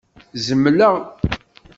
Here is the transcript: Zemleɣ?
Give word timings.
Zemleɣ? 0.45 0.95